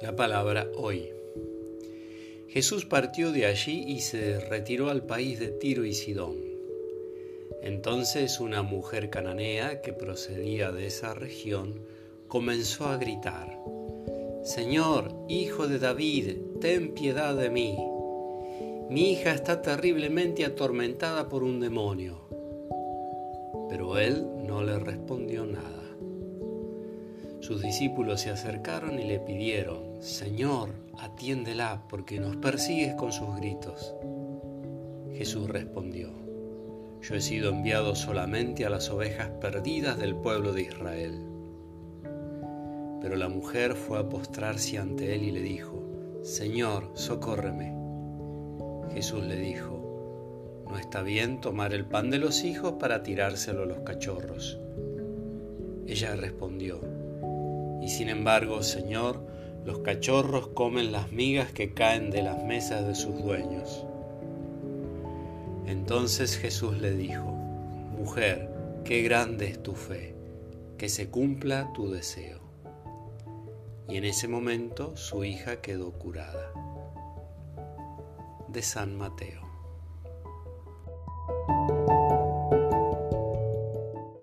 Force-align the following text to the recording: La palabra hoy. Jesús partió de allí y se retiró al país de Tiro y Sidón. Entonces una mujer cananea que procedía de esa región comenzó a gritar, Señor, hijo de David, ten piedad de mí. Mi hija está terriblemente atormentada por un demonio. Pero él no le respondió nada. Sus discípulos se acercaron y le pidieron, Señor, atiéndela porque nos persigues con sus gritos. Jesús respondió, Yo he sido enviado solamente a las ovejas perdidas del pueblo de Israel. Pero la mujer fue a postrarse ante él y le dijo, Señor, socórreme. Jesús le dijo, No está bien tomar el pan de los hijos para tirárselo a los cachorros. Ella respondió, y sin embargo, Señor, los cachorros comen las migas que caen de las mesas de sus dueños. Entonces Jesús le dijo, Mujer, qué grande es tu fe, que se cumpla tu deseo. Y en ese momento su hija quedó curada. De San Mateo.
La 0.00 0.16
palabra 0.16 0.66
hoy. 0.76 1.12
Jesús 2.48 2.86
partió 2.86 3.32
de 3.32 3.44
allí 3.44 3.84
y 3.86 4.00
se 4.00 4.40
retiró 4.40 4.88
al 4.88 5.04
país 5.04 5.38
de 5.38 5.48
Tiro 5.48 5.84
y 5.84 5.92
Sidón. 5.92 6.36
Entonces 7.62 8.40
una 8.40 8.62
mujer 8.62 9.10
cananea 9.10 9.82
que 9.82 9.92
procedía 9.92 10.72
de 10.72 10.86
esa 10.86 11.12
región 11.12 11.82
comenzó 12.28 12.86
a 12.86 12.96
gritar, 12.96 13.58
Señor, 14.42 15.12
hijo 15.28 15.68
de 15.68 15.78
David, 15.78 16.36
ten 16.62 16.94
piedad 16.94 17.36
de 17.36 17.50
mí. 17.50 17.76
Mi 18.88 19.12
hija 19.12 19.32
está 19.34 19.60
terriblemente 19.60 20.46
atormentada 20.46 21.28
por 21.28 21.42
un 21.42 21.60
demonio. 21.60 22.22
Pero 23.68 23.98
él 23.98 24.26
no 24.46 24.62
le 24.62 24.78
respondió 24.78 25.44
nada. 25.44 25.89
Sus 27.50 27.62
discípulos 27.62 28.20
se 28.20 28.30
acercaron 28.30 29.00
y 29.00 29.02
le 29.02 29.18
pidieron, 29.18 30.00
Señor, 30.00 30.68
atiéndela 30.96 31.82
porque 31.88 32.20
nos 32.20 32.36
persigues 32.36 32.94
con 32.94 33.10
sus 33.10 33.34
gritos. 33.38 33.92
Jesús 35.14 35.48
respondió, 35.48 36.12
Yo 37.02 37.16
he 37.16 37.20
sido 37.20 37.50
enviado 37.50 37.96
solamente 37.96 38.64
a 38.64 38.70
las 38.70 38.88
ovejas 38.88 39.30
perdidas 39.40 39.98
del 39.98 40.14
pueblo 40.14 40.52
de 40.52 40.62
Israel. 40.62 41.26
Pero 43.02 43.16
la 43.16 43.28
mujer 43.28 43.74
fue 43.74 43.98
a 43.98 44.08
postrarse 44.08 44.78
ante 44.78 45.12
él 45.16 45.24
y 45.24 45.32
le 45.32 45.42
dijo, 45.42 45.82
Señor, 46.22 46.92
socórreme. 46.94 47.74
Jesús 48.94 49.24
le 49.24 49.34
dijo, 49.34 50.62
No 50.68 50.78
está 50.78 51.02
bien 51.02 51.40
tomar 51.40 51.74
el 51.74 51.84
pan 51.84 52.10
de 52.10 52.18
los 52.18 52.44
hijos 52.44 52.74
para 52.74 53.02
tirárselo 53.02 53.64
a 53.64 53.66
los 53.66 53.80
cachorros. 53.80 54.60
Ella 55.88 56.14
respondió, 56.14 56.99
y 57.80 57.88
sin 57.88 58.08
embargo, 58.08 58.62
Señor, 58.62 59.24
los 59.64 59.80
cachorros 59.80 60.48
comen 60.48 60.92
las 60.92 61.12
migas 61.12 61.52
que 61.52 61.74
caen 61.74 62.10
de 62.10 62.22
las 62.22 62.42
mesas 62.42 62.86
de 62.86 62.94
sus 62.94 63.22
dueños. 63.22 63.84
Entonces 65.66 66.36
Jesús 66.36 66.80
le 66.80 66.92
dijo, 66.92 67.24
Mujer, 67.24 68.50
qué 68.84 69.02
grande 69.02 69.48
es 69.48 69.62
tu 69.62 69.74
fe, 69.74 70.14
que 70.78 70.88
se 70.88 71.10
cumpla 71.10 71.72
tu 71.74 71.90
deseo. 71.90 72.40
Y 73.88 73.96
en 73.96 74.04
ese 74.04 74.28
momento 74.28 74.96
su 74.96 75.24
hija 75.24 75.60
quedó 75.60 75.92
curada. 75.92 76.52
De 78.48 78.62
San 78.62 78.96
Mateo. 78.96 79.49